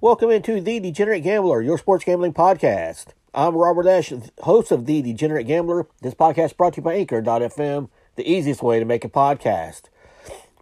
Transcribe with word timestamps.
Welcome 0.00 0.30
into 0.30 0.60
The 0.60 0.78
Degenerate 0.78 1.22
Gambler, 1.22 1.62
your 1.62 1.78
sports 1.78 2.04
gambling 2.04 2.34
podcast. 2.34 3.06
I'm 3.32 3.56
Robert 3.56 3.86
Ash, 3.86 4.12
host 4.40 4.70
of 4.70 4.84
The 4.84 5.00
Degenerate 5.00 5.46
Gambler. 5.46 5.86
This 6.02 6.12
podcast 6.12 6.58
brought 6.58 6.74
to 6.74 6.80
you 6.80 6.84
by 6.84 6.96
Anchor.fm, 6.96 7.88
the 8.16 8.30
easiest 8.30 8.62
way 8.62 8.78
to 8.78 8.84
make 8.84 9.06
a 9.06 9.08
podcast. 9.08 9.84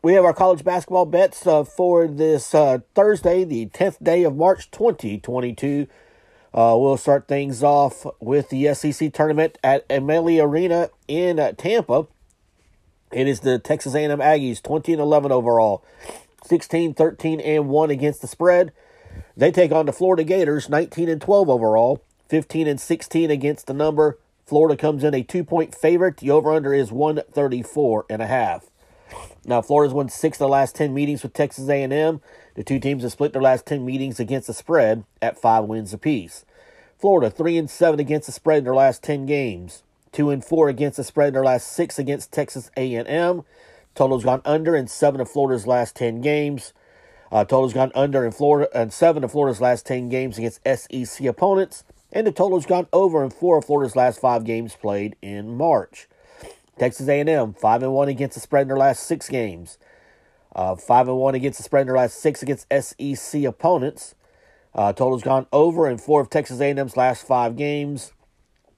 We 0.05 0.13
have 0.13 0.25
our 0.25 0.35
college 0.35 0.63
basketball 0.63 1.07
bets 1.07 1.49
uh, 1.49 1.65
for 1.65 2.07
this 2.07 2.55
uh, 2.55 2.79
Thursday, 2.95 3.43
the 3.43 3.67
10th 3.67 4.05
day 4.05 4.23
of 4.23 4.37
March 4.37 4.71
2022. 4.71 5.89
Uh, 6.57 6.75
we'll 6.75 6.97
start 6.97 7.29
things 7.29 7.63
off 7.63 8.07
with 8.19 8.49
the 8.49 8.73
SEC 8.73 9.13
tournament 9.13 9.59
at 9.63 9.85
Amalie 9.91 10.41
Arena 10.41 10.89
in 11.07 11.39
uh, 11.39 11.53
Tampa. 11.53 12.07
It 13.13 13.29
is 13.29 13.41
the 13.41 13.59
Texas 13.59 13.95
A&M 13.95 14.19
Aggies, 14.21 14.63
20 14.63 14.95
and 14.95 15.03
11 15.03 15.31
overall, 15.33 15.85
16, 16.47 16.95
13 16.95 17.41
and 17.41 17.69
1 17.69 17.91
against 17.91 18.23
the 18.23 18.27
spread. 18.27 18.73
They 19.37 19.53
take 19.53 19.71
on 19.71 19.85
the 19.85 19.93
Florida 19.93 20.25
Gators, 20.25 20.71
19 20.71 21.11
and 21.11 21.21
12 21.21 21.51
overall, 21.51 22.03
15 22.29 22.67
and 22.67 22.81
16 22.81 23.31
against 23.31 23.67
the 23.67 23.75
number. 23.75 24.19
Florida 24.47 24.79
comes 24.79 25.05
in 25.05 25.13
a 25.13 25.23
two 25.23 25.45
point 25.45 25.75
favorite. 25.75 26.17
The 26.17 26.31
over 26.31 26.53
under 26.53 26.73
is 26.73 26.91
134 26.91 28.07
and 28.09 28.23
a 28.23 28.27
half. 28.27 28.71
Now 29.45 29.63
Florida's 29.63 29.95
won 29.95 30.09
six 30.09 30.37
of 30.37 30.41
the 30.41 30.49
last 30.49 30.75
10 30.75 30.93
meetings 30.93 31.23
with 31.23 31.33
Texas 31.33 31.69
A&M. 31.69 32.21
The 32.55 32.65
two 32.65 32.81
teams 32.81 33.03
have 33.03 33.13
split 33.13 33.33
their 33.33 33.43
last 33.43 33.67
10 33.67 33.85
meetings 33.85 34.19
against 34.19 34.49
the 34.49 34.55
spread 34.55 35.05
at 35.23 35.41
5 35.41 35.65
wins 35.65 35.93
apiece. 35.93 36.45
Florida 36.99 37.31
3 37.31 37.59
and 37.59 37.71
7 37.71 38.01
against 38.01 38.27
the 38.27 38.33
spread 38.33 38.59
in 38.59 38.65
their 38.65 38.75
last 38.75 39.03
10 39.03 39.27
games. 39.27 39.83
2 40.13 40.31
and 40.31 40.45
4 40.45 40.69
against 40.69 40.97
the 40.97 41.05
spread 41.05 41.29
in 41.29 41.35
their 41.35 41.45
last 41.45 41.71
6 41.73 41.99
against 41.99 42.33
Texas 42.33 42.71
A&M. 42.77 43.45
Total's 43.95 44.25
gone 44.25 44.43
under 44.45 44.75
in 44.75 44.87
7 44.87 45.21
of 45.21 45.31
Florida's 45.31 45.67
last 45.67 45.95
10 45.97 46.21
games. 46.21 46.73
Uh, 47.31 47.45
total's 47.45 47.75
gone 47.75 47.93
under 47.95 48.25
in 48.25 48.33
Florida 48.33 48.69
and 48.75 48.93
7 48.93 49.23
of 49.23 49.33
Florida's 49.33 49.61
last 49.61 49.87
10 49.87 50.09
games 50.09 50.39
against 50.39 50.61
SEC 50.67 51.27
opponents. 51.27 51.85
And 52.13 52.27
the 52.27 52.33
total's 52.33 52.67
gone 52.67 52.87
over 52.93 53.23
in 53.23 53.31
4 53.31 53.59
of 53.59 53.65
Florida's 53.65 53.97
last 53.97 54.21
5 54.21 54.45
games 54.45 54.75
played 54.75 55.17
in 55.21 55.57
March. 55.57 56.09
Texas 56.79 57.09
A&M 57.09 57.55
5 57.55 57.83
and 57.83 57.93
1 57.93 58.09
against 58.09 58.35
the 58.35 58.41
spread 58.41 58.63
in 58.63 58.69
their 58.69 58.77
last 58.77 59.05
6 59.05 59.29
games. 59.29 59.79
Uh, 60.55 60.75
5 60.75 61.09
and 61.09 61.17
1 61.19 61.35
against 61.35 61.59
the 61.59 61.63
spread 61.63 61.83
in 61.83 61.87
their 61.89 61.97
last 61.97 62.21
6 62.21 62.43
against 62.43 62.67
SEC 62.71 63.45
opponents. 63.45 64.15
Uh, 64.75 64.93
total's 64.93 65.23
gone 65.23 65.47
over 65.53 65.89
in 65.89 65.99
4 65.99 66.21
of 66.21 66.31
Texas 66.31 66.61
A&M's 66.61 66.97
last 66.97 67.27
5 67.27 67.57
games. 67.57 68.13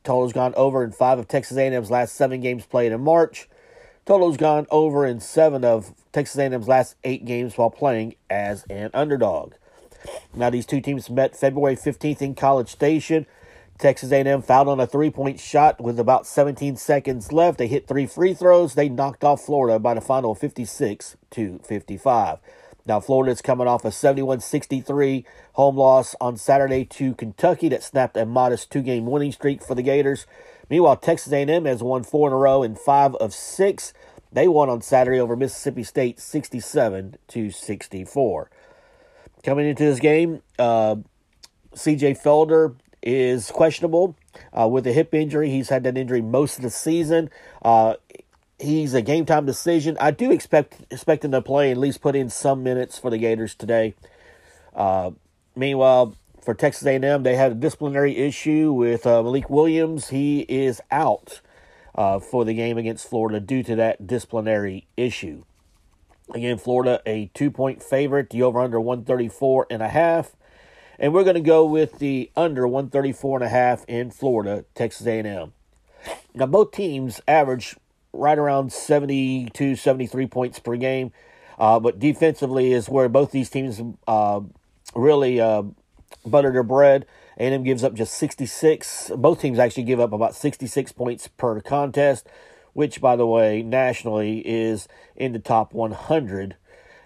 Total's 0.04 0.32
gone 0.32 0.54
over 0.56 0.84
in 0.84 0.92
5 0.92 1.18
of 1.18 1.28
Texas 1.28 1.56
A&M's 1.56 1.90
last 1.90 2.14
7 2.14 2.40
games 2.40 2.64
played 2.64 2.92
in 2.92 3.00
March. 3.00 3.48
Total's 4.06 4.36
gone 4.36 4.66
over 4.70 5.04
in 5.04 5.20
7 5.20 5.64
of 5.64 5.92
Texas 6.12 6.38
A&M's 6.38 6.68
last 6.68 6.96
8 7.04 7.24
games 7.24 7.58
while 7.58 7.70
playing 7.70 8.14
as 8.30 8.64
an 8.70 8.90
underdog. 8.94 9.54
Now 10.34 10.50
these 10.50 10.66
two 10.66 10.80
teams 10.80 11.10
met 11.10 11.36
February 11.36 11.76
15th 11.76 12.22
in 12.22 12.34
College 12.34 12.68
Station. 12.68 13.26
Texas 13.78 14.10
A&M 14.10 14.42
fouled 14.42 14.68
on 14.68 14.80
a 14.80 14.86
three-point 14.86 15.38
shot 15.38 15.80
with 15.80 16.00
about 16.00 16.26
17 16.26 16.76
seconds 16.76 17.32
left. 17.32 17.58
They 17.58 17.68
hit 17.68 17.86
three 17.86 18.06
free 18.06 18.34
throws. 18.34 18.74
They 18.74 18.88
knocked 18.88 19.22
off 19.22 19.42
Florida 19.42 19.78
by 19.78 19.94
the 19.94 20.00
final 20.00 20.34
56 20.34 21.16
to 21.30 21.60
55. 21.64 22.38
Now 22.86 22.98
Florida's 22.98 23.40
coming 23.40 23.68
off 23.68 23.84
a 23.84 23.88
71-63 23.88 25.24
home 25.52 25.76
loss 25.76 26.16
on 26.20 26.36
Saturday 26.36 26.84
to 26.86 27.14
Kentucky 27.14 27.68
that 27.68 27.84
snapped 27.84 28.16
a 28.16 28.26
modest 28.26 28.72
two-game 28.72 29.06
winning 29.06 29.30
streak 29.30 29.62
for 29.62 29.74
the 29.74 29.82
Gators. 29.82 30.26
Meanwhile, 30.68 30.96
Texas 30.96 31.32
A&M 31.32 31.64
has 31.64 31.82
won 31.82 32.02
four 32.02 32.28
in 32.28 32.32
a 32.32 32.36
row 32.36 32.62
in 32.62 32.74
five 32.74 33.14
of 33.16 33.32
six. 33.32 33.92
They 34.32 34.48
won 34.48 34.68
on 34.68 34.82
Saturday 34.82 35.20
over 35.20 35.36
Mississippi 35.36 35.84
State 35.84 36.18
67 36.18 37.16
to 37.28 37.50
64. 37.50 38.50
Coming 39.44 39.68
into 39.68 39.84
this 39.84 40.00
game, 40.00 40.42
uh, 40.58 40.96
CJ 41.74 42.20
Felder 42.20 42.74
is 43.02 43.50
questionable 43.50 44.16
uh, 44.58 44.68
with 44.68 44.86
a 44.86 44.92
hip 44.92 45.14
injury. 45.14 45.50
He's 45.50 45.68
had 45.68 45.84
that 45.84 45.96
injury 45.96 46.22
most 46.22 46.56
of 46.56 46.62
the 46.62 46.70
season. 46.70 47.30
Uh, 47.62 47.94
he's 48.58 48.94
a 48.94 49.02
game 49.02 49.24
time 49.24 49.46
decision. 49.46 49.96
I 50.00 50.10
do 50.10 50.30
expect 50.30 50.76
expect 50.90 51.24
him 51.24 51.32
to 51.32 51.42
play 51.42 51.70
at 51.70 51.76
least 51.76 52.00
put 52.00 52.16
in 52.16 52.28
some 52.28 52.62
minutes 52.62 52.98
for 52.98 53.10
the 53.10 53.18
Gators 53.18 53.54
today. 53.54 53.94
Uh, 54.74 55.12
meanwhile, 55.56 56.14
for 56.42 56.54
Texas 56.54 56.86
A&M, 56.86 57.22
they 57.22 57.36
had 57.36 57.52
a 57.52 57.54
disciplinary 57.54 58.16
issue 58.16 58.72
with 58.72 59.06
uh, 59.06 59.22
Malik 59.22 59.50
Williams. 59.50 60.08
He 60.08 60.40
is 60.48 60.80
out 60.90 61.40
uh, 61.94 62.20
for 62.20 62.44
the 62.44 62.54
game 62.54 62.78
against 62.78 63.08
Florida 63.08 63.40
due 63.40 63.62
to 63.64 63.76
that 63.76 64.06
disciplinary 64.06 64.86
issue. 64.96 65.44
Again, 66.34 66.58
Florida 66.58 67.00
a 67.06 67.30
two 67.34 67.50
point 67.50 67.82
favorite. 67.82 68.30
The 68.30 68.42
over 68.42 68.60
under 68.60 68.80
one 68.80 69.04
thirty 69.04 69.28
four 69.28 69.66
and 69.70 69.82
a 69.82 69.88
half. 69.88 70.36
And 70.98 71.12
we're 71.12 71.24
going 71.24 71.34
to 71.34 71.40
go 71.40 71.64
with 71.64 71.98
the 71.98 72.30
under 72.36 72.66
134 72.66 73.38
and 73.38 73.44
a 73.44 73.48
half 73.48 73.84
in 73.86 74.10
Florida, 74.10 74.64
Texas 74.74 75.06
A&M. 75.06 75.52
Now 76.34 76.46
both 76.46 76.72
teams 76.72 77.20
average 77.28 77.76
right 78.12 78.38
around 78.38 78.72
72, 78.72 79.76
73 79.76 80.26
points 80.26 80.58
per 80.58 80.76
game. 80.76 81.12
Uh, 81.58 81.80
but 81.80 81.98
defensively 81.98 82.72
is 82.72 82.88
where 82.88 83.08
both 83.08 83.32
these 83.32 83.50
teams 83.50 83.80
uh, 84.06 84.40
really 84.94 85.40
uh, 85.40 85.62
butter 86.24 86.52
their 86.52 86.62
bread. 86.62 87.06
A&M 87.38 87.62
gives 87.62 87.84
up 87.84 87.94
just 87.94 88.14
66. 88.14 89.12
Both 89.16 89.40
teams 89.40 89.58
actually 89.58 89.84
give 89.84 90.00
up 90.00 90.12
about 90.12 90.34
66 90.34 90.92
points 90.92 91.28
per 91.28 91.60
contest, 91.60 92.28
which, 92.72 93.00
by 93.00 93.14
the 93.14 93.26
way, 93.26 93.62
nationally 93.62 94.38
is 94.46 94.88
in 95.16 95.32
the 95.32 95.38
top 95.38 95.72
100 95.72 96.56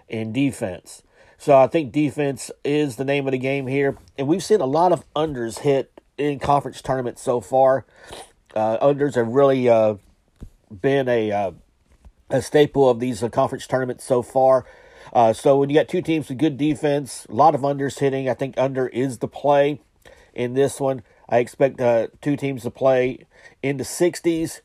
in 0.07 0.33
defense. 0.33 1.02
So 1.43 1.57
I 1.57 1.67
think 1.67 1.91
defense 1.91 2.51
is 2.63 2.95
the 2.95 3.03
name 3.03 3.27
of 3.27 3.33
the 3.33 3.37
game 3.37 3.67
here. 3.67 3.97
And 4.17 4.29
we've 4.29 4.41
seen 4.41 4.61
a 4.61 4.65
lot 4.65 4.93
of 4.93 5.03
unders 5.13 5.59
hit 5.59 5.91
in 6.17 6.39
conference 6.39 6.81
tournaments 6.81 7.21
so 7.21 7.41
far. 7.41 7.85
Uh, 8.55 8.77
unders 8.77 9.15
have 9.15 9.27
really 9.27 9.67
uh, 9.67 9.95
been 10.71 11.09
a 11.09 11.33
uh, 11.33 11.51
a 12.29 12.41
staple 12.41 12.89
of 12.89 13.01
these 13.01 13.21
uh, 13.21 13.27
conference 13.27 13.67
tournaments 13.67 14.05
so 14.05 14.21
far. 14.21 14.65
Uh, 15.11 15.33
so 15.33 15.59
when 15.59 15.69
you 15.69 15.75
got 15.75 15.89
two 15.89 16.01
teams 16.01 16.29
with 16.29 16.37
good 16.37 16.55
defense, 16.55 17.27
a 17.27 17.33
lot 17.33 17.55
of 17.55 17.59
unders 17.59 17.99
hitting, 17.99 18.29
I 18.29 18.35
think 18.35 18.57
under 18.57 18.87
is 18.87 19.17
the 19.17 19.27
play 19.27 19.81
in 20.33 20.53
this 20.53 20.79
one. 20.79 21.03
I 21.27 21.39
expect 21.39 21.81
uh, 21.81 22.07
two 22.21 22.37
teams 22.37 22.63
to 22.63 22.71
play 22.71 23.25
in 23.61 23.75
the 23.75 23.83
60s. 23.83 24.61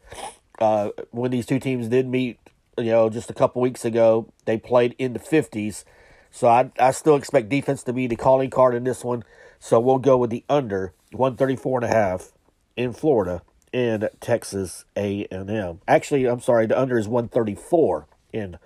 when 1.10 1.30
these 1.32 1.44
two 1.44 1.58
teams 1.58 1.88
did 1.88 2.06
meet, 2.06 2.38
you 2.76 2.84
know, 2.84 3.10
just 3.10 3.30
a 3.30 3.34
couple 3.34 3.62
weeks 3.62 3.84
ago, 3.84 4.32
they 4.44 4.56
played 4.56 4.94
in 4.96 5.12
the 5.12 5.18
50s. 5.18 5.82
So 6.30 6.48
I, 6.48 6.70
I 6.78 6.90
still 6.90 7.16
expect 7.16 7.48
defense 7.48 7.82
to 7.84 7.92
be 7.92 8.06
the 8.06 8.16
calling 8.16 8.50
card 8.50 8.74
in 8.74 8.84
this 8.84 9.04
one. 9.04 9.24
So 9.58 9.80
we'll 9.80 9.98
go 9.98 10.16
with 10.16 10.30
the 10.30 10.44
under 10.48 10.92
134 11.12 11.78
and 11.78 11.84
a 11.84 11.94
half 11.94 12.32
in 12.76 12.92
Florida 12.92 13.42
and 13.72 14.08
Texas 14.20 14.84
A&M. 14.96 15.80
Actually, 15.86 16.26
I'm 16.26 16.40
sorry, 16.40 16.66
the 16.66 16.78
under 16.78 16.98
is 16.98 17.08
134 17.08 18.06
in 18.32 18.58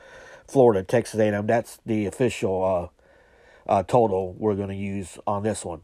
Florida, 0.47 0.83
Texas 0.83 1.19
A&M. 1.19 1.47
That's 1.47 1.79
the 1.87 2.07
official 2.07 2.93
uh, 3.69 3.71
uh, 3.71 3.83
total 3.85 4.35
we're 4.35 4.55
going 4.55 4.69
to 4.69 4.75
use 4.75 5.19
on 5.27 5.43
this 5.43 5.65
one. 5.65 5.83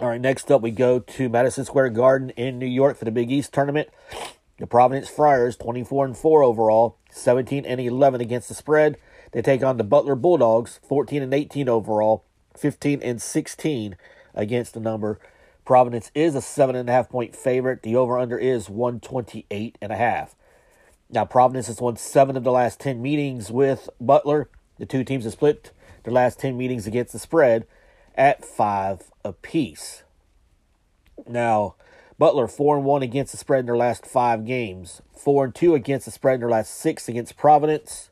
All 0.00 0.08
right, 0.08 0.20
next 0.20 0.50
up 0.50 0.62
we 0.62 0.70
go 0.70 0.98
to 0.98 1.28
Madison 1.28 1.64
Square 1.64 1.90
Garden 1.90 2.30
in 2.30 2.58
New 2.58 2.66
York 2.66 2.96
for 2.96 3.04
the 3.04 3.10
Big 3.10 3.30
East 3.30 3.52
tournament. 3.52 3.88
The 4.58 4.66
Providence 4.66 5.08
Friars, 5.08 5.56
24 5.56 6.06
and 6.06 6.16
4 6.16 6.42
overall, 6.42 6.96
17 7.10 7.64
and 7.64 7.80
11 7.80 8.20
against 8.20 8.48
the 8.48 8.54
spread. 8.54 8.96
They 9.32 9.42
take 9.42 9.62
on 9.62 9.76
the 9.76 9.84
Butler 9.84 10.14
Bulldogs, 10.16 10.80
14 10.88 11.22
and 11.22 11.32
18 11.32 11.68
overall, 11.68 12.24
15 12.56 13.00
and 13.02 13.22
16 13.22 13.96
against 14.34 14.74
the 14.74 14.80
number. 14.80 15.18
Providence 15.64 16.10
is 16.14 16.34
a 16.34 16.40
seven 16.40 16.74
and 16.74 16.88
a 16.88 16.92
half 16.92 17.08
point 17.08 17.36
favorite. 17.36 17.82
The 17.82 17.94
over 17.94 18.18
under 18.18 18.38
is 18.38 18.68
128 18.68 19.78
and 19.80 19.92
a 19.92 19.96
half. 19.96 20.34
Now, 21.08 21.24
Providence 21.24 21.66
has 21.68 21.80
won 21.80 21.96
seven 21.96 22.36
of 22.36 22.44
the 22.44 22.52
last 22.52 22.80
10 22.80 23.00
meetings 23.00 23.50
with 23.50 23.88
Butler. 24.00 24.48
The 24.78 24.86
two 24.86 25.04
teams 25.04 25.24
have 25.24 25.34
split 25.34 25.72
their 26.04 26.12
last 26.12 26.38
10 26.38 26.56
meetings 26.56 26.86
against 26.86 27.12
the 27.12 27.18
spread 27.18 27.66
at 28.14 28.44
five 28.44 29.10
apiece. 29.24 30.02
Now, 31.26 31.74
Butler 32.18 32.48
four 32.48 32.76
and 32.76 32.84
one 32.84 33.02
against 33.02 33.32
the 33.32 33.38
spread 33.38 33.60
in 33.60 33.66
their 33.66 33.76
last 33.76 34.06
five 34.06 34.44
games. 34.44 35.02
Four 35.16 35.44
and 35.44 35.54
two 35.54 35.74
against 35.74 36.04
the 36.04 36.12
spread 36.12 36.34
in 36.34 36.40
their 36.40 36.50
last 36.50 36.74
six 36.74 37.08
against 37.08 37.36
Providence. 37.36 38.09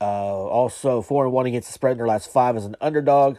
Uh, 0.00 0.04
also, 0.04 1.02
4 1.02 1.24
and 1.24 1.32
1 1.32 1.46
against 1.46 1.68
the 1.68 1.72
spread 1.72 1.92
in 1.92 1.98
their 1.98 2.06
last 2.06 2.32
five 2.32 2.56
as 2.56 2.64
an 2.64 2.76
underdog. 2.80 3.38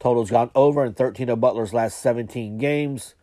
Total's 0.00 0.30
gone 0.30 0.50
over 0.54 0.84
in 0.84 0.94
13 0.94 1.28
of 1.28 1.40
Butler's 1.40 1.72
last 1.72 2.00
17 2.00 2.58
games. 2.58 3.14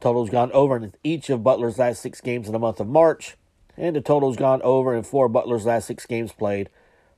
Total's 0.00 0.30
gone 0.30 0.50
over 0.52 0.76
in 0.76 0.94
each 1.04 1.30
of 1.30 1.42
Butler's 1.42 1.78
last 1.78 2.02
six 2.02 2.20
games 2.20 2.46
in 2.46 2.52
the 2.52 2.58
month 2.58 2.80
of 2.80 2.88
March. 2.88 3.36
And 3.76 3.96
the 3.96 4.00
total's 4.00 4.36
gone 4.36 4.60
over 4.62 4.94
in 4.94 5.02
four 5.02 5.26
of 5.26 5.32
Butler's 5.32 5.66
last 5.66 5.86
six 5.86 6.04
games 6.06 6.32
played 6.32 6.68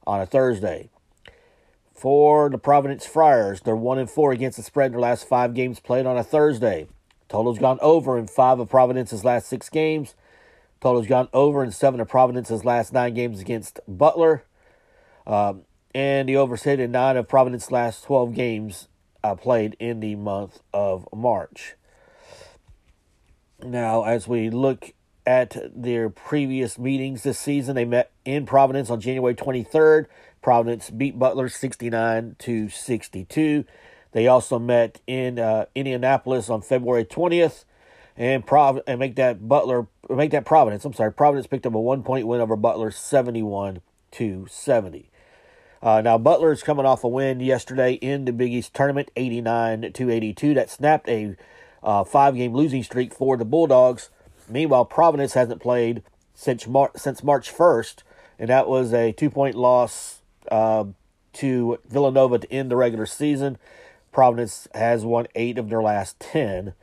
on 0.06 0.20
a 0.20 0.26
Thursday. 0.26 0.90
For 1.94 2.50
the 2.50 2.58
Providence 2.58 3.06
Friars, 3.06 3.60
they're 3.60 3.76
1 3.76 3.98
and 3.98 4.10
4 4.10 4.32
against 4.32 4.56
the 4.56 4.62
spread 4.62 4.86
in 4.86 4.92
their 4.92 5.00
last 5.00 5.28
five 5.28 5.54
games 5.54 5.80
played 5.80 6.06
on 6.06 6.16
a 6.16 6.24
Thursday. 6.24 6.86
Total's 7.28 7.58
gone 7.58 7.78
over 7.80 8.18
in 8.18 8.26
five 8.26 8.60
of 8.60 8.68
Providence's 8.68 9.24
last 9.24 9.48
six 9.48 9.68
games. 9.70 10.14
Total's 10.80 11.06
gone 11.06 11.28
over 11.32 11.64
in 11.64 11.70
seven 11.70 12.00
of 12.00 12.08
Providence's 12.08 12.64
last 12.64 12.92
nine 12.92 13.14
games 13.14 13.40
against 13.40 13.80
Butler. 13.86 14.44
Um, 15.26 15.62
and 15.94 16.28
the 16.28 16.36
over 16.36 16.56
hit 16.56 16.80
in 16.80 16.92
nine 16.92 17.16
of 17.16 17.28
Providence's 17.28 17.70
last 17.70 18.04
12 18.04 18.34
games 18.34 18.88
uh, 19.22 19.34
played 19.34 19.76
in 19.78 20.00
the 20.00 20.16
month 20.16 20.60
of 20.72 21.08
March. 21.14 21.74
Now, 23.62 24.04
as 24.04 24.26
we 24.26 24.50
look 24.50 24.92
at 25.24 25.56
their 25.74 26.10
previous 26.10 26.78
meetings 26.78 27.22
this 27.22 27.38
season, 27.38 27.76
they 27.76 27.84
met 27.84 28.10
in 28.24 28.46
Providence 28.46 28.90
on 28.90 29.00
January 29.00 29.34
23rd. 29.34 30.06
Providence 30.40 30.90
beat 30.90 31.18
Butler 31.18 31.48
69 31.48 32.36
to 32.40 32.68
62. 32.68 33.64
They 34.10 34.26
also 34.26 34.58
met 34.58 35.00
in 35.06 35.38
uh, 35.38 35.66
Indianapolis 35.74 36.50
on 36.50 36.62
February 36.62 37.04
20th 37.04 37.64
and 38.16 38.44
Prov- 38.44 38.82
and 38.86 38.98
make 38.98 39.16
that 39.16 39.48
Butler 39.48 39.86
make 40.10 40.32
that 40.32 40.44
Providence. 40.44 40.84
I'm 40.84 40.92
sorry, 40.92 41.12
Providence 41.12 41.46
picked 41.46 41.66
up 41.66 41.74
a 41.74 41.80
one 41.80 42.02
point 42.02 42.26
win 42.26 42.40
over 42.40 42.56
Butler, 42.56 42.90
71 42.90 43.80
to 44.12 44.46
70. 44.50 45.10
Uh, 45.82 46.00
now 46.00 46.16
is 46.46 46.62
coming 46.62 46.86
off 46.86 47.02
a 47.02 47.08
win 47.08 47.40
yesterday 47.40 47.94
in 47.94 48.24
the 48.24 48.32
Big 48.32 48.52
East 48.52 48.72
tournament, 48.72 49.10
89 49.16 49.92
to 49.92 50.10
82. 50.10 50.54
That 50.54 50.70
snapped 50.70 51.08
a 51.08 51.34
uh, 51.82 52.04
five 52.04 52.36
game 52.36 52.54
losing 52.54 52.84
streak 52.84 53.12
for 53.12 53.36
the 53.36 53.44
Bulldogs. 53.44 54.08
Meanwhile, 54.48 54.84
Providence 54.84 55.34
hasn't 55.34 55.60
played 55.60 56.04
since 56.34 56.68
Mar- 56.68 56.92
since 56.94 57.24
March 57.24 57.52
1st, 57.52 58.04
and 58.38 58.48
that 58.48 58.68
was 58.68 58.94
a 58.94 59.10
two 59.10 59.28
point 59.28 59.56
loss 59.56 60.22
uh, 60.52 60.84
to 61.34 61.78
Villanova 61.88 62.38
to 62.38 62.52
end 62.52 62.70
the 62.70 62.76
regular 62.76 63.06
season. 63.06 63.58
Providence 64.12 64.68
has 64.74 65.04
won 65.04 65.26
eight 65.34 65.58
of 65.58 65.68
their 65.68 65.82
last 65.82 66.20
ten. 66.20 66.74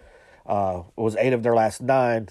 Uh, 0.45 0.83
was 0.97 1.15
eight 1.17 1.31
of 1.31 1.43
their 1.43 1.55
last 1.55 1.81
nine. 1.81 2.27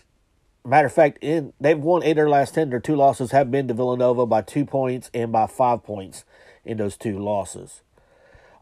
Matter 0.67 0.89
of 0.89 0.93
fact, 0.93 1.19
in 1.23 1.55
they've 1.59 1.79
won 1.79 2.03
eight 2.03 2.11
of 2.11 2.17
their 2.17 2.29
last 2.29 2.53
ten. 2.53 2.69
Their 2.69 2.81
two 2.81 2.97
losses 2.97 3.31
have 3.31 3.51
been 3.51 3.69
to 3.69 3.75
Villanova 3.75 4.27
by 4.27 4.43
two 4.43 4.67
points 4.67 5.11
and 5.15 5.33
by 5.33 5.47
five 5.47 5.83
points 5.83 6.25
in 6.69 6.77
those 6.77 6.97
two 6.97 7.19
losses. 7.19 7.83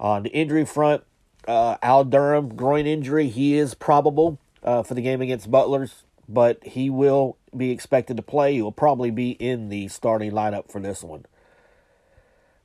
On 0.01 0.23
the 0.23 0.31
injury 0.31 0.65
front, 0.65 1.05
uh, 1.47 1.77
Al 1.83 2.05
Durham 2.05 2.55
groin 2.57 2.87
injury. 2.87 3.29
He 3.29 3.59
is 3.59 3.75
probable 3.75 4.39
uh, 4.63 4.83
for 4.83 4.95
the 4.95 5.03
game 5.03 5.21
against 5.21 5.51
Butler's, 5.51 6.05
but 6.29 6.65
he 6.65 6.89
will 6.89 7.37
be 7.57 7.71
expected 7.71 8.17
to 8.17 8.23
play. 8.23 8.55
He 8.55 8.63
will 8.63 8.73
probably 8.73 9.11
be 9.11 9.33
in 9.33 9.69
the 9.69 9.89
starting 9.89 10.33
lineup 10.33 10.71
for 10.71 10.81
this 10.81 11.03
one. 11.03 11.27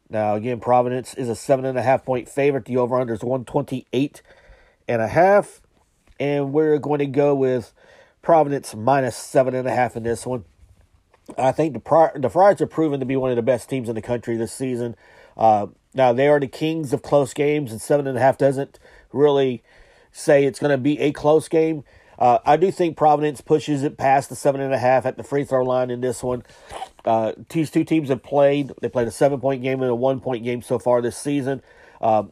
Now 0.10 0.36
again, 0.36 0.60
Providence 0.60 1.14
is 1.14 1.30
a 1.30 1.36
seven 1.36 1.66
and 1.66 1.78
a 1.78 1.82
half 1.82 2.06
point 2.06 2.30
favorite. 2.30 2.66
The 2.66 2.78
over 2.78 3.00
under 3.00 3.14
is 3.14 3.24
one 3.24 3.46
twenty 3.46 3.86
eight 3.92 4.22
and 4.22 4.28
a 4.28 4.28
half. 4.28 4.42
And 4.88 5.02
a 5.02 5.08
half, 5.08 5.62
and 6.20 6.52
we're 6.52 6.78
going 6.78 7.00
to 7.00 7.06
go 7.06 7.34
with 7.34 7.72
Providence 8.22 8.76
minus 8.76 9.16
seven 9.16 9.56
and 9.56 9.66
a 9.66 9.72
half 9.72 9.96
in 9.96 10.04
this 10.04 10.26
one. 10.26 10.44
I 11.38 11.54
think 11.54 11.74
the 11.74 11.80
Pri- 11.80 12.12
the 12.16 12.30
Friars 12.30 12.60
are 12.60 12.68
proven 12.68 13.00
to 13.00 13.06
be 13.06 13.16
one 13.16 13.30
of 13.30 13.38
the 13.38 13.42
best 13.42 13.70
teams 13.70 13.88
in 13.88 13.96
the 13.96 14.02
country 14.02 14.36
this 14.36 14.52
season. 14.52 14.98
Uh, 15.38 15.68
now 15.94 16.14
they 16.14 16.28
are 16.28 16.40
the 16.40 16.48
kings 16.48 16.94
of 16.94 17.02
close 17.02 17.34
games, 17.34 17.72
and 17.72 17.82
seven 17.82 18.08
and 18.08 18.18
a 18.18 18.22
half 18.22 18.38
doesn't 18.38 18.80
really 19.12 19.64
say 20.12 20.46
it's 20.46 20.60
going 20.60 20.72
to 20.72 20.78
be 20.78 21.00
a 21.00 21.12
close 21.12 21.48
game. 21.48 21.84
Uh, 22.20 22.38
I 22.46 22.56
do 22.56 22.72
think 22.72 22.98
Providence 22.98 23.42
pushes 23.42 23.82
it 23.82 23.98
past 23.98 24.30
the 24.30 24.36
seven 24.36 24.62
and 24.62 24.74
a 24.74 24.78
half 24.78 25.08
at 25.08 25.18
the 25.18 25.24
free 25.24 25.44
throw 25.44 25.64
line 25.64 25.90
in 25.90 26.02
this 26.02 26.22
one. 26.22 26.44
Uh, 27.04 27.34
these 27.50 27.72
two 27.72 27.84
teams 27.84 28.10
have 28.10 28.22
played. 28.22 28.72
They 28.80 28.90
played 28.90 29.08
a 29.08 29.12
seven 29.12 29.40
point 29.40 29.64
game 29.64 29.82
and 29.82 29.90
a 29.90 29.96
one 29.96 30.20
point 30.20 30.44
game 30.44 30.62
so 30.62 30.78
far 30.78 31.02
this 31.02 31.18
season. 31.18 31.64
Uh, 32.00 32.26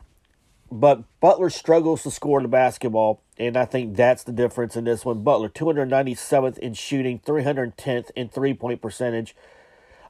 but 0.71 1.03
Butler 1.19 1.49
struggles 1.49 2.03
to 2.03 2.11
score 2.11 2.41
the 2.41 2.47
basketball, 2.47 3.23
and 3.39 3.57
I 3.57 3.65
think 3.65 3.95
that's 3.95 4.23
the 4.23 4.31
difference 4.31 4.75
in 4.75 4.83
this 4.83 5.03
one. 5.03 5.23
Butler, 5.23 5.49
297th 5.49 6.59
in 6.59 6.75
shooting, 6.75 7.19
310th 7.19 8.11
in 8.15 8.29
three 8.29 8.53
point 8.53 8.81
percentage. 8.81 9.35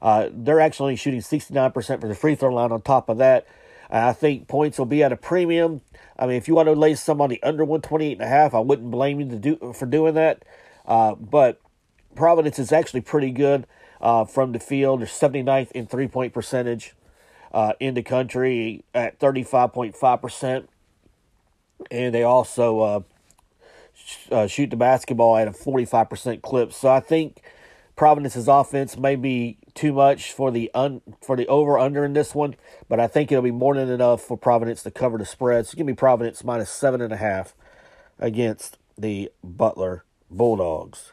Uh, 0.02 0.28
they're 0.32 0.60
actually 0.60 0.96
shooting 0.96 1.20
69% 1.20 2.00
for 2.00 2.08
the 2.08 2.14
free 2.14 2.34
throw 2.34 2.54
line 2.54 2.72
on 2.72 2.80
top 2.82 3.08
of 3.08 3.18
that. 3.18 3.46
I 3.90 4.12
think 4.12 4.46
points 4.46 4.78
will 4.78 4.86
be 4.86 5.02
at 5.02 5.12
a 5.12 5.16
premium. 5.16 5.80
I 6.18 6.26
mean, 6.26 6.36
if 6.36 6.46
you 6.46 6.54
want 6.54 6.66
to 6.68 6.72
lay 6.72 6.94
somebody 6.94 7.42
under 7.42 7.64
128 7.64 8.12
and 8.12 8.22
a 8.22 8.28
half, 8.28 8.54
I 8.54 8.60
wouldn't 8.60 8.90
blame 8.90 9.20
you 9.20 9.28
to 9.28 9.36
do 9.36 9.72
for 9.74 9.86
doing 9.86 10.14
that. 10.14 10.44
Uh, 10.86 11.14
but 11.16 11.60
Providence 12.14 12.58
is 12.58 12.72
actually 12.72 13.00
pretty 13.00 13.30
good 13.30 13.66
uh, 14.00 14.24
from 14.24 14.52
the 14.52 14.60
field. 14.60 15.00
They're 15.00 15.06
79th 15.06 15.72
in 15.72 15.86
three 15.86 16.08
point 16.08 16.32
percentage 16.32 16.94
uh, 17.52 17.72
in 17.80 17.94
the 17.94 18.02
country 18.02 18.84
at 18.94 19.18
35.5%. 19.18 20.66
And 21.90 22.14
they 22.14 22.22
also 22.22 22.80
uh, 22.80 23.00
sh- 23.94 24.16
uh, 24.30 24.46
shoot 24.46 24.70
the 24.70 24.76
basketball 24.76 25.36
at 25.36 25.48
a 25.48 25.52
45% 25.52 26.42
clip. 26.42 26.72
So 26.72 26.88
I 26.88 27.00
think 27.00 27.42
Providence's 28.00 28.48
offense 28.48 28.96
may 28.96 29.14
be 29.14 29.58
too 29.74 29.92
much 29.92 30.32
for 30.32 30.50
the 30.50 30.70
un, 30.72 31.02
for 31.20 31.36
the 31.36 31.46
over 31.48 31.78
under 31.78 32.02
in 32.02 32.14
this 32.14 32.34
one, 32.34 32.56
but 32.88 32.98
I 32.98 33.06
think 33.06 33.30
it'll 33.30 33.42
be 33.42 33.50
more 33.50 33.74
than 33.74 33.90
enough 33.90 34.22
for 34.22 34.38
Providence 34.38 34.82
to 34.84 34.90
cover 34.90 35.18
the 35.18 35.26
spread. 35.26 35.66
So 35.66 35.76
give 35.76 35.84
me 35.84 35.92
Providence 35.92 36.42
minus 36.42 36.70
seven 36.70 37.02
and 37.02 37.12
a 37.12 37.18
half 37.18 37.54
against 38.18 38.78
the 38.96 39.30
Butler 39.44 40.06
Bulldogs. 40.30 41.12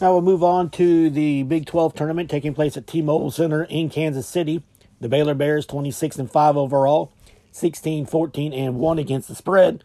Now 0.00 0.12
we'll 0.12 0.22
move 0.22 0.44
on 0.44 0.70
to 0.70 1.10
the 1.10 1.42
Big 1.42 1.66
12 1.66 1.96
tournament 1.96 2.30
taking 2.30 2.54
place 2.54 2.76
at 2.76 2.86
T-Mobile 2.86 3.32
Center 3.32 3.64
in 3.64 3.90
Kansas 3.90 4.28
City. 4.28 4.62
The 5.00 5.08
Baylor 5.08 5.34
Bears 5.34 5.66
26 5.66 6.16
and 6.16 6.30
5 6.30 6.56
overall, 6.56 7.12
16, 7.50 8.06
14 8.06 8.52
and 8.52 8.76
1 8.76 8.98
against 9.00 9.26
the 9.26 9.34
spread. 9.34 9.82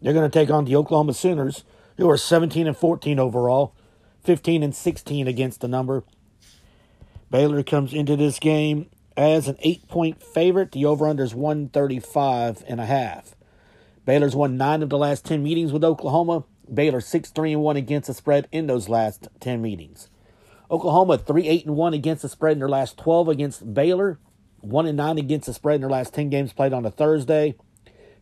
They're 0.00 0.12
going 0.12 0.30
to 0.30 0.38
take 0.38 0.48
on 0.48 0.64
the 0.64 0.76
Oklahoma 0.76 1.14
Sooners 1.14 1.64
who 2.00 2.08
are 2.08 2.16
17 2.16 2.66
and 2.66 2.76
14 2.76 3.18
overall, 3.18 3.74
15 4.22 4.62
and 4.62 4.74
16 4.74 5.26
against 5.26 5.60
the 5.60 5.68
number. 5.68 6.04
Baylor 7.30 7.62
comes 7.62 7.92
into 7.92 8.16
this 8.16 8.38
game 8.38 8.90
as 9.16 9.48
an 9.48 9.56
8-point 9.64 10.22
favorite. 10.22 10.72
The 10.72 10.84
over-under 10.84 11.22
is 11.22 11.34
135 11.34 12.64
and 12.66 12.80
a 12.80 12.86
half. 12.86 13.34
Baylor's 14.04 14.34
won 14.34 14.56
9 14.56 14.82
of 14.82 14.90
the 14.90 14.98
last 14.98 15.24
10 15.24 15.42
meetings 15.42 15.72
with 15.72 15.84
Oklahoma. 15.84 16.44
Baylor 16.72 17.00
6 17.00 17.30
3 17.30 17.52
and 17.52 17.62
1 17.62 17.76
against 17.76 18.08
the 18.08 18.14
spread 18.14 18.48
in 18.50 18.66
those 18.66 18.88
last 18.88 19.28
10 19.40 19.60
meetings. 19.60 20.08
Oklahoma 20.70 21.18
3 21.18 21.48
8 21.48 21.66
and 21.66 21.76
1 21.76 21.94
against 21.94 22.22
the 22.22 22.28
spread 22.28 22.52
in 22.52 22.58
their 22.60 22.68
last 22.68 22.98
12 22.98 23.28
against 23.28 23.74
Baylor. 23.74 24.18
1 24.60 24.86
and 24.86 24.96
9 24.96 25.18
against 25.18 25.46
the 25.46 25.54
spread 25.54 25.76
in 25.76 25.80
their 25.82 25.90
last 25.90 26.14
10 26.14 26.30
games 26.30 26.52
played 26.52 26.72
on 26.72 26.84
a 26.84 26.90
Thursday. 26.90 27.56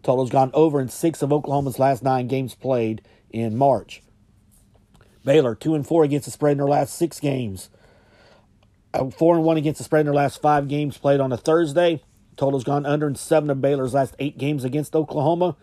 Total's 0.03 0.31
gone 0.31 0.50
over 0.55 0.81
in 0.81 0.89
6 0.89 1.23
of 1.23 1.33
Oklahoma's 1.33 1.79
last 1.79 2.03
9 2.03 2.29
games 2.29 2.55
played 2.55 3.03
in 3.31 3.56
March. 3.56 4.03
Baylor 5.28 5.54
2 5.54 5.75
and 5.75 5.86
4 5.86 6.04
against 6.04 6.25
the 6.25 6.30
spread 6.30 6.52
in 6.52 6.58
their 6.58 6.66
last 6.66 6.94
6 6.97 7.20
games. 7.20 7.68
Uh, 8.94 9.11
4 9.11 9.35
and 9.37 9.44
1 9.44 9.58
against 9.58 9.76
the 9.76 9.85
spread 9.85 10.00
in 10.00 10.06
their 10.06 10.14
last 10.14 10.40
5 10.40 10.68
games 10.68 10.97
played 10.97 11.20
on 11.20 11.32
a 11.32 11.37
Thursday. 11.37 12.02
Total's 12.38 12.64
gone 12.64 12.87
under 12.87 13.06
in 13.06 13.14
7 13.14 13.50
of 13.50 13.61
Baylor's 13.61 13.92
last 13.92 14.16
8 14.18 14.38
games 14.38 14.64
against 14.64 14.97
Oklahoma. 14.97 15.54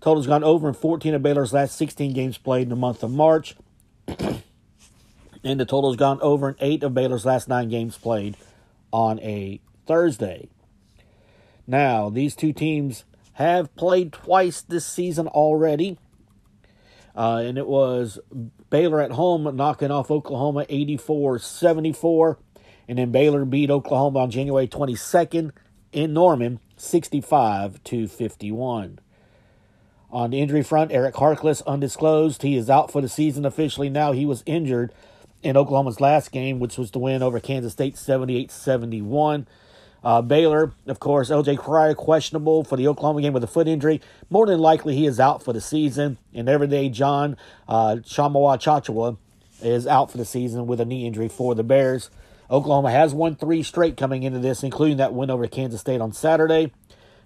Total's 0.00 0.28
gone 0.28 0.44
over 0.44 0.68
in 0.68 0.74
14 0.74 1.14
of 1.14 1.22
Baylor's 1.22 1.52
last 1.52 1.76
16 1.76 2.12
games 2.12 2.38
played 2.38 2.62
in 2.62 2.68
the 2.68 2.76
month 2.76 3.02
of 3.02 3.10
March. 3.10 3.56
and 4.06 5.58
the 5.58 5.66
total's 5.66 5.96
gone 5.96 6.20
over 6.20 6.50
in 6.50 6.54
8 6.60 6.84
of 6.84 6.94
Baylor's 6.94 7.26
last 7.26 7.48
9 7.48 7.68
games 7.68 7.98
played 7.98 8.36
on 8.92 9.18
a 9.18 9.60
Thursday. 9.84 10.48
Now, 11.66 12.08
these 12.08 12.36
two 12.36 12.52
teams 12.52 13.02
have 13.32 13.74
played 13.74 14.12
twice 14.12 14.60
this 14.60 14.86
season 14.86 15.26
already. 15.26 15.98
Uh, 17.14 17.42
and 17.44 17.58
it 17.58 17.66
was 17.66 18.18
Baylor 18.70 19.00
at 19.00 19.12
home 19.12 19.54
knocking 19.54 19.90
off 19.90 20.10
Oklahoma 20.10 20.64
84 20.68 21.38
74. 21.38 22.38
And 22.88 22.98
then 22.98 23.12
Baylor 23.12 23.44
beat 23.44 23.70
Oklahoma 23.70 24.20
on 24.20 24.30
January 24.30 24.66
22nd 24.66 25.52
in 25.92 26.12
Norman 26.12 26.58
65 26.76 27.82
to 27.84 28.08
51. 28.08 28.98
On 30.10 30.30
the 30.30 30.40
injury 30.40 30.62
front, 30.62 30.92
Eric 30.92 31.14
Harkless 31.14 31.64
undisclosed. 31.66 32.42
He 32.42 32.56
is 32.56 32.68
out 32.68 32.90
for 32.90 33.00
the 33.00 33.08
season 33.08 33.46
officially 33.46 33.88
now. 33.88 34.12
He 34.12 34.26
was 34.26 34.42
injured 34.44 34.92
in 35.42 35.56
Oklahoma's 35.56 36.00
last 36.00 36.32
game, 36.32 36.60
which 36.60 36.76
was 36.76 36.90
the 36.90 36.98
win 36.98 37.22
over 37.22 37.40
Kansas 37.40 37.72
State 37.72 37.96
78 37.96 38.50
71. 38.50 39.46
Uh, 40.04 40.20
Baylor, 40.20 40.72
of 40.86 40.98
course, 40.98 41.30
LJ 41.30 41.58
Cryer 41.58 41.94
questionable 41.94 42.64
for 42.64 42.76
the 42.76 42.88
Oklahoma 42.88 43.22
game 43.22 43.32
with 43.32 43.44
a 43.44 43.48
foot 43.48 43.68
injury. 43.68 44.00
More 44.30 44.46
than 44.46 44.58
likely, 44.58 44.96
he 44.96 45.06
is 45.06 45.20
out 45.20 45.42
for 45.42 45.52
the 45.52 45.60
season. 45.60 46.18
And 46.34 46.48
everyday 46.48 46.88
John 46.88 47.36
uh, 47.68 47.96
Tchatchoua 48.02 49.16
is 49.62 49.86
out 49.86 50.10
for 50.10 50.18
the 50.18 50.24
season 50.24 50.66
with 50.66 50.80
a 50.80 50.84
knee 50.84 51.06
injury 51.06 51.28
for 51.28 51.54
the 51.54 51.62
Bears. 51.62 52.10
Oklahoma 52.50 52.90
has 52.90 53.14
won 53.14 53.36
three 53.36 53.62
straight 53.62 53.96
coming 53.96 54.24
into 54.24 54.38
this, 54.38 54.62
including 54.62 54.96
that 54.98 55.14
win 55.14 55.30
over 55.30 55.46
Kansas 55.46 55.80
State 55.80 56.00
on 56.00 56.12
Saturday. 56.12 56.72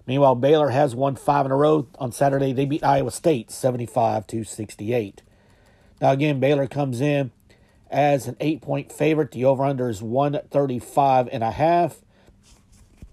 Meanwhile, 0.07 0.37
Baylor 0.37 0.69
has 0.69 0.95
won 0.95 1.17
five 1.17 1.47
in 1.47 1.53
a 1.53 1.57
row. 1.57 1.89
On 1.99 2.13
Saturday, 2.13 2.53
they 2.53 2.65
beat 2.65 2.85
Iowa 2.85 3.11
State 3.11 3.51
75 3.51 4.27
to 4.29 4.45
68. 4.45 5.23
Now, 6.01 6.13
again, 6.13 6.39
Baylor 6.39 6.69
comes 6.69 7.01
in 7.01 7.33
as 7.91 8.29
an 8.29 8.37
eight 8.39 8.61
point 8.63 8.93
favorite. 8.93 9.33
The 9.33 9.45
over 9.45 9.65
under 9.65 9.89
is 9.89 10.03
135 10.03 11.29
and 11.33 11.43
a 11.43 11.51
half. 11.51 12.03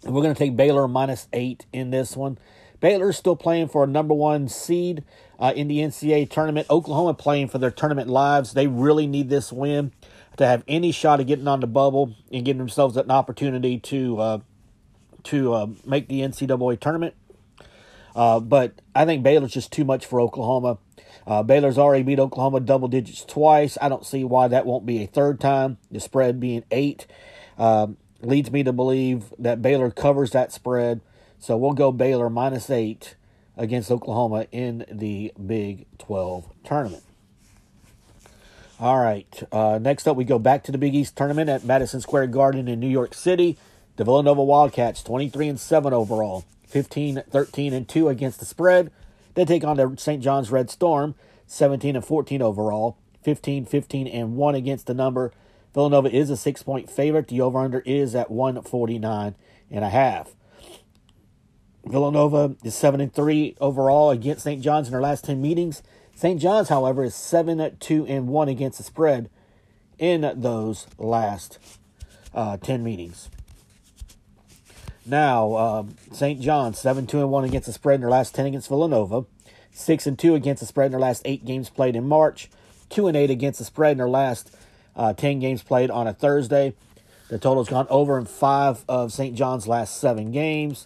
And 0.04 0.14
we're 0.14 0.22
going 0.22 0.36
to 0.36 0.40
take 0.40 0.56
Baylor 0.56 0.88
minus 0.88 1.28
eight 1.34 1.66
in 1.72 1.92
this 1.92 2.16
one 2.16 2.38
Baylor's 2.84 3.16
still 3.16 3.38
playing 3.38 3.70
for 3.70 3.86
a 3.86 3.88
number 3.88 4.14
one 4.14 4.50
seed 4.50 5.06
uh, 5.40 5.54
in 5.56 5.70
the 5.70 5.78
NCAA 5.78 6.30
tournament. 6.30 6.68
Oklahoma 6.70 7.14
playing 7.14 7.48
for 7.48 7.58
their 7.58 7.72
tournament 7.72 8.10
lives. 8.10 8.52
They 8.52 8.68
really 8.68 9.08
need 9.08 9.30
this 9.30 9.54
win 9.54 9.94
to 10.36 10.46
have 10.46 10.66
any 10.68 10.92
shot 10.92 11.22
of 11.22 11.28
getting 11.28 11.48
on 11.48 11.62
the 11.62 11.68
bubble 11.68 12.14
and 12.30 12.44
getting 12.44 12.58
themselves 12.58 12.98
an 12.98 13.10
opportunity 13.10 13.80
to 13.80 14.20
uh, 14.20 14.40
to 15.24 15.54
uh, 15.54 15.68
make 15.86 16.10
the 16.10 16.20
NCAA 16.20 16.78
tournament. 16.78 17.16
Uh, 18.14 18.42
but 18.42 18.82
I 18.94 19.06
think 19.06 19.24
Baylor's 19.24 19.54
just 19.54 19.72
too 19.72 19.86
much 19.86 20.06
for 20.06 20.20
Oklahoma. 20.20 20.78
Uh, 21.26 21.42
Baylor's 21.42 21.78
already 21.78 22.04
beat 22.04 22.20
Oklahoma 22.20 22.60
double 22.60 22.90
digits 22.90 23.24
twice. 23.24 23.78
I 23.82 23.88
don't 23.88 24.06
see 24.06 24.26
why 24.26 24.50
that 24.50 24.66
won't 24.66 24.86
be 24.86 25.02
a 25.02 25.08
third 25.08 25.40
time. 25.40 25.78
The 25.90 26.02
spread 26.02 26.42
being 26.42 26.66
eight 26.70 27.08
um, 27.58 27.96
leads 28.26 28.52
me 28.52 28.64
to 28.64 28.74
believe 28.74 29.34
that 29.38 29.62
Baylor 29.62 29.92
covers 29.92 30.32
that 30.32 30.52
spread. 30.52 31.02
So 31.40 31.58
we'll 31.58 31.74
go 31.74 31.92
Baylor 31.92 32.30
minus 32.30 32.70
eight 32.70 33.16
against 33.58 33.92
Oklahoma 33.92 34.48
in 34.52 34.86
the 34.92 35.34
Big 35.46 35.86
12 36.00 36.46
tournament. 36.64 37.04
All 38.80 39.00
right. 39.00 39.44
Uh, 39.52 39.80
next 39.82 40.08
up, 40.08 40.18
we 40.18 40.24
go 40.24 40.40
back 40.40 40.64
to 40.64 40.72
the 40.72 40.78
Big 40.78 40.96
East 40.96 41.16
tournament 41.16 41.50
at 41.50 41.64
Madison 41.64 42.02
Square 42.02 42.28
Garden 42.28 42.68
in 42.68 42.80
New 42.80 42.88
York 42.88 43.14
City. 43.14 43.58
The 43.96 44.04
Villanova 44.04 44.44
Wildcats, 44.44 45.04
23 45.04 45.50
and 45.50 45.60
7 45.60 45.94
overall, 45.94 46.46
15, 46.68 47.24
13 47.30 47.74
and 47.74 47.88
2 47.88 48.10
against 48.10 48.40
the 48.40 48.46
spread. 48.46 48.92
They 49.36 49.46
take 49.46 49.64
on 49.64 49.78
the 49.78 49.96
St. 49.98 50.24
John's 50.24 50.50
Red 50.50 50.72
Storm, 50.72 51.14
17 51.46 51.96
and 51.96 52.04
14 52.04 52.42
overall, 52.42 52.98
15, 53.22 53.66
15 53.66 54.08
and 54.08 54.36
1 54.36 54.56
against 54.56 54.88
the 54.88 54.94
number. 54.96 55.32
Villanova 55.74 56.10
is 56.10 56.30
a 56.30 56.38
six 56.38 56.64
point 56.64 56.90
favorite. 56.90 57.28
The 57.28 57.42
over 57.42 57.60
under 57.60 57.80
is 57.80 58.16
at 58.16 58.32
149 58.32 59.36
and 59.72 59.86
a 59.86 59.90
half. 59.90 60.36
Villanova 61.86 62.56
is 62.64 62.76
7 62.76 63.02
and 63.02 63.14
3 63.14 63.58
overall 63.60 64.10
against 64.10 64.44
St. 64.44 64.62
John's 64.62 64.88
in 64.88 64.94
their 64.94 65.02
last 65.02 65.26
10 65.26 65.42
meetings. 65.42 65.84
St. 66.16 66.40
John's, 66.40 66.70
however, 66.70 67.04
is 67.04 67.16
7 67.16 67.78
2 67.80 68.06
and 68.06 68.28
1 68.28 68.50
against 68.50 68.78
the 68.78 68.84
spread 68.84 69.30
in 69.98 70.32
those 70.36 70.88
last 70.98 71.60
uh, 72.34 72.58
10 72.58 72.84
meetings. 72.84 73.30
Now, 75.06 75.54
uh, 75.54 75.84
St. 76.14 76.40
John's 76.40 76.80
7 76.80 77.06
2 77.06 77.20
and 77.20 77.32
1 77.32 77.44
against 77.44 77.66
the 77.66 77.74
spread 77.74 77.96
in 77.96 78.02
their 78.02 78.10
last 78.10 78.34
10 78.34 78.46
against 78.46 78.70
Villanova, 78.70 79.26
6 79.74 80.08
and 80.08 80.18
2 80.18 80.36
against 80.36 80.62
the 80.62 80.66
spread 80.66 80.86
in 80.86 80.92
their 80.92 81.02
last 81.02 81.22
8 81.26 81.44
games 81.44 81.70
played 81.70 81.98
in 81.98 82.08
March, 82.08 82.50
2 82.90 83.08
and 83.08 83.18
8 83.18 83.30
against 83.30 83.60
the 83.60 83.66
spread 83.66 83.94
in 83.94 83.98
their 83.98 84.10
last 84.10 84.56
uh, 84.96 85.14
10 85.14 85.40
games 85.40 85.64
played 85.64 85.90
on 85.90 86.08
a 86.08 86.14
Thursday. 86.14 86.74
The 87.30 87.40
total's 87.40 87.70
gone 87.70 87.88
over 87.90 88.18
in 88.18 88.26
5 88.26 88.86
of 88.88 89.12
St. 89.12 89.36
John's 89.36 89.68
last 89.68 90.00
7 90.00 90.32
games. 90.32 90.86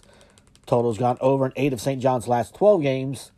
Total's 0.66 0.98
gone 0.98 1.18
over 1.20 1.46
in 1.46 1.52
8 1.56 1.72
of 1.72 1.80
St. 1.80 2.00
John's 2.00 2.28
last 2.28 2.54
12 2.54 2.82
games. 2.82 3.32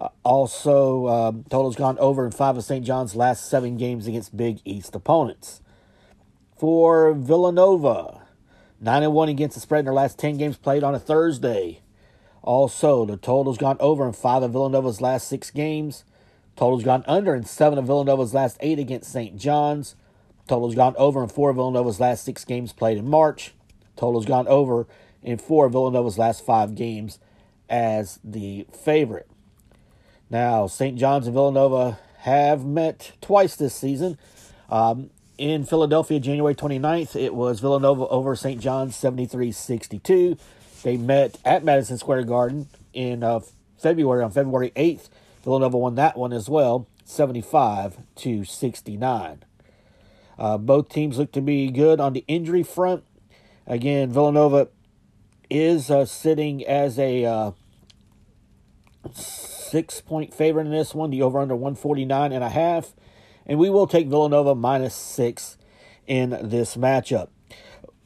Uh, 0.00 0.08
also, 0.22 1.08
um, 1.08 1.44
total's 1.50 1.76
gone 1.76 1.98
over 1.98 2.24
in 2.24 2.32
5 2.32 2.56
of 2.56 2.64
St. 2.64 2.84
John's 2.84 3.14
last 3.14 3.48
7 3.48 3.76
games 3.76 4.06
against 4.06 4.36
Big 4.36 4.60
East 4.64 4.94
opponents. 4.94 5.60
For 6.56 7.14
Villanova, 7.14 8.22
9 8.80 9.02
and 9.02 9.12
1 9.12 9.28
against 9.28 9.54
the 9.54 9.60
spread 9.60 9.80
in 9.80 9.84
their 9.86 9.94
last 9.94 10.18
10 10.18 10.38
games 10.38 10.56
played 10.56 10.82
on 10.82 10.94
a 10.94 11.00
Thursday. 11.00 11.80
Also, 12.42 13.04
the 13.04 13.16
total's 13.16 13.58
gone 13.58 13.76
over 13.80 14.06
in 14.06 14.12
5 14.12 14.42
of 14.42 14.52
Villanova's 14.52 15.00
last 15.00 15.28
6 15.28 15.50
games. 15.50 16.04
Total's 16.56 16.84
gone 16.84 17.04
under 17.06 17.34
in 17.34 17.44
7 17.44 17.78
of 17.78 17.86
Villanova's 17.86 18.34
last 18.34 18.56
8 18.60 18.78
against 18.78 19.12
St. 19.12 19.36
John's. 19.36 19.96
Total's 20.48 20.74
gone 20.74 20.94
over 20.98 21.22
in 21.22 21.28
4 21.28 21.50
of 21.50 21.56
Villanova's 21.56 22.00
last 22.00 22.24
6 22.24 22.44
games 22.44 22.72
played 22.72 22.98
in 22.98 23.08
March. 23.08 23.52
Total's 23.96 24.26
gone 24.26 24.48
over 24.48 24.86
in 25.22 25.38
4 25.38 25.66
of 25.66 25.72
Villanova's 25.72 26.18
last 26.18 26.44
5 26.44 26.74
games 26.74 27.18
as 27.68 28.18
the 28.24 28.66
favorite. 28.72 29.28
Now, 30.30 30.66
St. 30.66 30.98
John's 30.98 31.26
and 31.26 31.34
Villanova 31.34 31.98
have 32.18 32.64
met 32.64 33.12
twice 33.20 33.56
this 33.56 33.74
season. 33.74 34.18
Um, 34.68 35.10
in 35.38 35.64
Philadelphia, 35.64 36.18
January 36.18 36.54
29th. 36.54 37.14
It 37.16 37.34
was 37.34 37.60
Villanova 37.60 38.06
over 38.08 38.34
St. 38.34 38.60
John's 38.60 38.96
73 38.96 39.52
62. 39.52 40.36
They 40.82 40.96
met 40.96 41.38
at 41.44 41.64
Madison 41.64 41.96
Square 41.96 42.24
Garden 42.24 42.68
in 42.92 43.22
uh, 43.22 43.40
February, 43.78 44.22
on 44.22 44.32
February 44.32 44.72
8th. 44.76 45.08
Villanova 45.44 45.78
won 45.78 45.94
that 45.94 46.16
one 46.16 46.32
as 46.32 46.48
well, 46.48 46.86
75 47.04 47.98
to 48.16 48.44
69. 48.44 49.44
Uh, 50.38 50.56
both 50.56 50.88
teams 50.88 51.18
look 51.18 51.32
to 51.32 51.40
be 51.40 51.70
good 51.70 52.00
on 52.00 52.12
the 52.12 52.24
injury 52.28 52.62
front. 52.62 53.04
Again, 53.66 54.10
Villanova 54.10 54.68
is 55.50 55.90
uh, 55.90 56.04
sitting 56.04 56.64
as 56.66 56.98
a 56.98 57.24
uh, 57.24 57.50
six 59.12 60.00
point 60.00 60.32
favorite 60.32 60.66
in 60.66 60.72
this 60.72 60.94
one, 60.94 61.10
the 61.10 61.22
over 61.22 61.38
under 61.38 61.56
149 61.56 62.32
and 62.32 62.44
a 62.44 62.50
half 62.50 62.94
and 63.48 63.58
we 63.58 63.70
will 63.70 63.86
take 63.86 64.06
Villanova 64.06 64.54
minus 64.54 64.94
six 64.94 65.56
in 66.06 66.38
this 66.42 66.76
matchup. 66.76 67.28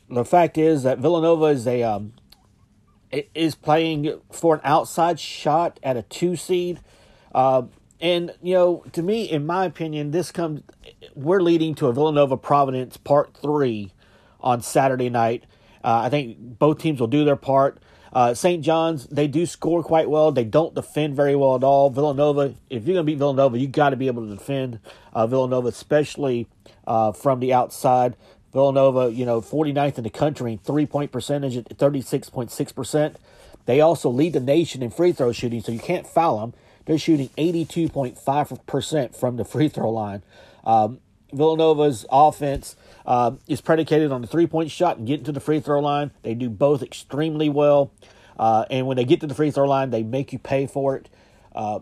The 0.08 0.24
fact 0.24 0.56
is 0.56 0.84
that 0.84 0.98
Villanova 0.98 1.46
is 1.46 1.66
a 1.66 1.82
um, 1.82 2.12
is 3.34 3.54
playing 3.54 4.20
for 4.30 4.54
an 4.54 4.60
outside 4.64 5.18
shot 5.18 5.80
at 5.82 5.96
a 5.96 6.02
two 6.02 6.36
seed, 6.36 6.80
uh, 7.34 7.62
and 8.02 8.35
you 8.42 8.54
know, 8.54 8.85
to 8.92 9.02
me, 9.02 9.30
in 9.30 9.47
my 9.47 9.64
opinion, 9.64 10.11
this 10.11 10.30
comes 10.30 10.62
we're 11.14 11.40
leading 11.40 11.75
to 11.76 11.87
a 11.87 11.92
Villanova 11.92 12.37
Providence 12.37 12.97
part 12.97 13.35
three 13.35 13.92
on 14.40 14.61
Saturday 14.61 15.09
night. 15.09 15.44
Uh, 15.85 16.02
I 16.04 16.11
think 16.11 16.37
both 16.59 16.78
teams 16.78 17.00
will 17.00 17.06
do 17.06 17.25
their 17.25 17.37
part. 17.37 17.80
Uh, 18.12 18.35
St. 18.35 18.62
John's, 18.62 19.06
they 19.06 19.26
do 19.26 19.47
score 19.47 19.82
quite 19.82 20.11
well. 20.11 20.32
They 20.32 20.44
don't 20.44 20.75
defend 20.75 21.16
very 21.16 21.35
well 21.35 21.56
at 21.56 21.64
all. 21.64 21.88
Villanova, 21.88 22.54
if 22.68 22.87
you're 22.87 22.94
going 22.94 23.06
to 23.06 23.11
beat 23.11 23.18
Villanova, 23.18 23.59
you 23.59 23.68
got 23.68 23.90
to 23.90 23.97
be 23.97 24.06
able 24.06 24.26
to 24.26 24.35
defend 24.35 24.80
uh, 25.14 25.26
Villanova, 25.26 25.68
especially 25.68 26.47
uh, 26.87 27.12
from 27.12 27.40
the 27.40 27.54
outside. 27.54 28.16
Villanova, 28.52 29.11
you 29.11 29.25
know, 29.25 29.40
49th 29.40 29.97
in 29.97 30.04
the 30.04 30.11
country, 30.11 30.61
three 30.62 30.85
point 30.85 31.11
percentage 31.11 31.56
at 31.56 31.68
36.6%. 31.78 33.14
They 33.64 33.80
also 33.80 34.11
lead 34.11 34.35
the 34.35 34.40
nation 34.40 34.82
in 34.82 34.90
free 34.90 35.12
throw 35.12 35.32
shooting, 35.32 35.62
so 35.62 35.73
you 35.73 35.78
can't 35.78 36.06
foul 36.06 36.40
them. 36.40 36.54
They're 36.84 36.98
shooting 36.98 37.30
82.5% 37.38 39.16
from 39.16 39.36
the 39.36 39.44
free 39.44 39.68
throw 39.68 39.90
line. 39.90 40.22
Um, 40.64 41.00
Villanova's 41.32 42.04
offense 42.10 42.76
uh, 43.06 43.32
is 43.46 43.60
predicated 43.60 44.12
on 44.12 44.20
the 44.20 44.26
three 44.26 44.46
point 44.46 44.70
shot 44.70 44.98
and 44.98 45.06
getting 45.06 45.24
to 45.24 45.32
the 45.32 45.40
free 45.40 45.60
throw 45.60 45.80
line. 45.80 46.10
They 46.22 46.34
do 46.34 46.50
both 46.50 46.82
extremely 46.82 47.48
well. 47.48 47.90
Uh, 48.38 48.64
and 48.70 48.86
when 48.86 48.96
they 48.96 49.04
get 49.04 49.20
to 49.20 49.26
the 49.26 49.34
free 49.34 49.50
throw 49.50 49.68
line, 49.68 49.90
they 49.90 50.02
make 50.02 50.32
you 50.32 50.38
pay 50.38 50.66
for 50.66 50.96
it. 50.96 51.08
Uh, 51.54 51.80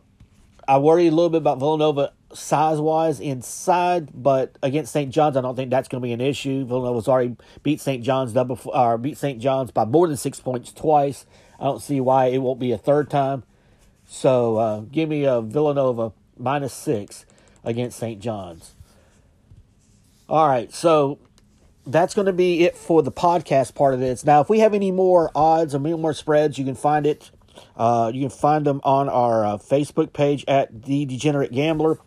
I 0.67 0.79
worry 0.79 1.07
a 1.07 1.11
little 1.11 1.31
bit 1.31 1.39
about 1.39 1.59
Villanova 1.59 2.13
size 2.33 2.79
wise 2.79 3.19
inside, 3.19 4.11
but 4.15 4.57
against 4.63 4.93
St. 4.93 5.11
John's, 5.11 5.37
I 5.37 5.41
don't 5.41 5.57
think 5.57 5.71
that's 5.71 5.89
going 5.89 6.01
to 6.01 6.07
be 6.07 6.13
an 6.13 6.21
issue. 6.21 6.65
Villanova's 6.65 7.09
already 7.09 7.37
beat 7.63 7.81
St. 7.81 8.05
John's 8.05 8.33
double, 8.33 8.59
or 8.67 8.99
beat 8.99 9.19
St. 9.19 9.41
John's 9.41 9.71
by 9.71 9.85
more 9.85 10.07
than 10.07 10.17
six 10.17 10.39
points 10.39 10.73
twice. 10.73 11.27
I 11.59 11.65
don't 11.65 11.83
see 11.83 12.01
why 12.01 12.27
it 12.27 12.39
won't 12.39 12.61
be 12.61 12.73
a 12.73 12.79
third 12.79 13.11
time. 13.11 13.43
So 14.13 14.57
uh, 14.57 14.81
give 14.81 15.09
me 15.09 15.23
a 15.23 15.41
Villanova 15.41 16.11
minus 16.37 16.75
six 16.75 17.25
against 17.63 17.97
St. 17.97 18.21
John's. 18.21 18.75
All 20.29 20.49
right, 20.49 20.75
so 20.75 21.21
that's 21.87 22.15
going 22.15 22.27
to 22.27 22.33
be 22.33 22.65
it 22.65 22.77
for 22.77 23.05
the 23.05 23.13
podcast 23.13 23.77
part 23.77 23.95
of 23.95 24.01
this. 24.01 24.25
Now, 24.25 24.41
if 24.41 24.49
we 24.49 24.59
have 24.59 24.75
any 24.75 24.91
more 24.91 25.31
odds 25.33 25.77
or 25.77 25.79
any 25.79 25.97
more 25.97 26.13
spreads, 26.13 26.59
you 26.59 26.65
can 26.65 26.75
find 26.75 27.07
it. 27.07 27.31
Uh, 27.77 28.11
you 28.13 28.23
can 28.23 28.31
find 28.31 28.67
them 28.67 28.81
on 28.83 29.09
our 29.09 29.47
uh, 29.47 29.59
Facebook 29.59 30.13
page 30.13 30.45
at 30.49 30.87
the 30.87 31.07
Degenerate 31.07 31.53
Gambler. 31.53 32.01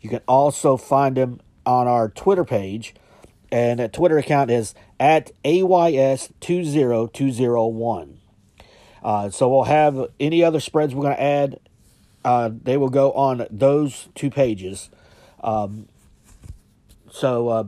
You 0.00 0.08
can 0.08 0.22
also 0.26 0.78
find 0.78 1.18
them 1.18 1.38
on 1.66 1.86
our 1.86 2.08
Twitter 2.08 2.46
page, 2.46 2.94
and 3.52 3.78
that 3.78 3.92
Twitter 3.92 4.16
account 4.16 4.50
is 4.50 4.74
at 4.98 5.32
AYS20201. 5.44 8.21
Uh, 9.02 9.30
so 9.30 9.48
we'll 9.48 9.64
have 9.64 10.06
any 10.20 10.44
other 10.44 10.60
spreads 10.60 10.94
we're 10.94 11.02
going 11.02 11.16
to 11.16 11.22
add. 11.22 11.60
Uh, 12.24 12.50
they 12.62 12.76
will 12.76 12.88
go 12.88 13.12
on 13.12 13.46
those 13.50 14.08
two 14.14 14.30
pages. 14.30 14.90
Um, 15.42 15.88
so, 17.10 17.48
uh, 17.48 17.64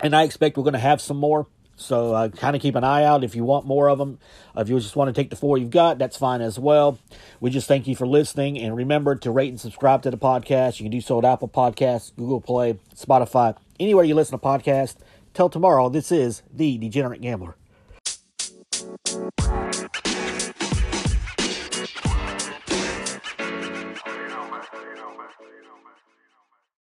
and 0.00 0.16
I 0.16 0.22
expect 0.24 0.56
we're 0.56 0.64
going 0.64 0.72
to 0.72 0.78
have 0.78 1.00
some 1.00 1.18
more. 1.18 1.46
So, 1.76 2.14
uh, 2.14 2.28
kind 2.28 2.54
of 2.54 2.62
keep 2.62 2.76
an 2.76 2.84
eye 2.84 3.02
out 3.02 3.24
if 3.24 3.34
you 3.34 3.44
want 3.44 3.66
more 3.66 3.88
of 3.88 3.98
them. 3.98 4.18
Uh, 4.56 4.60
if 4.60 4.68
you 4.68 4.78
just 4.78 4.94
want 4.94 5.14
to 5.14 5.20
take 5.20 5.30
the 5.30 5.36
four 5.36 5.58
you've 5.58 5.70
got, 5.70 5.98
that's 5.98 6.16
fine 6.16 6.40
as 6.40 6.58
well. 6.58 6.98
We 7.40 7.50
just 7.50 7.66
thank 7.66 7.88
you 7.88 7.96
for 7.96 8.06
listening. 8.06 8.58
And 8.58 8.76
remember 8.76 9.16
to 9.16 9.30
rate 9.30 9.48
and 9.48 9.60
subscribe 9.60 10.02
to 10.02 10.10
the 10.10 10.16
podcast. 10.16 10.78
You 10.78 10.84
can 10.84 10.92
do 10.92 11.00
so 11.00 11.18
at 11.18 11.24
Apple 11.24 11.48
Podcasts, 11.48 12.14
Google 12.16 12.40
Play, 12.40 12.78
Spotify, 12.94 13.56
anywhere 13.80 14.04
you 14.04 14.14
listen 14.14 14.38
to 14.38 14.44
podcasts. 14.44 14.96
Till 15.34 15.48
tomorrow, 15.48 15.88
this 15.88 16.12
is 16.12 16.42
The 16.52 16.78
Degenerate 16.78 17.20
Gambler. 17.20 17.56